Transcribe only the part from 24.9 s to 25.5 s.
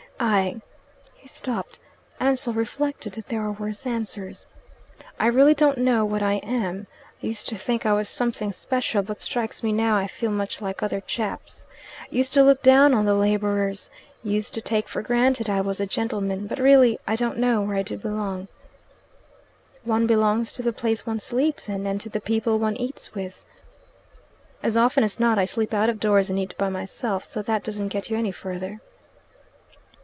as not I